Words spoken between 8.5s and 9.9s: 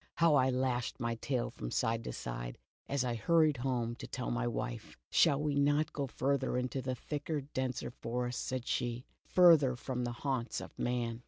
she, 'farther